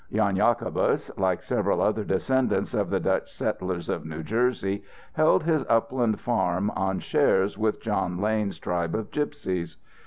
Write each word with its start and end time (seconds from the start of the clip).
Jan 0.11 0.35
Jacobus, 0.35 1.11
like 1.15 1.43
several 1.43 1.79
other 1.79 2.03
descendants 2.03 2.73
of 2.73 2.89
the 2.89 2.99
Dutch 2.99 3.31
settlers 3.31 3.87
of 3.87 4.03
New 4.03 4.23
Jersey, 4.23 4.83
held 5.13 5.43
his 5.43 5.63
upland 5.69 6.19
farm 6.19 6.71
on 6.71 6.97
shares 6.99 7.55
with 7.55 7.79
John 7.83 8.19
Lane's 8.19 8.57
tribe 8.57 8.95
of 8.95 9.11
gypsies. 9.11 9.75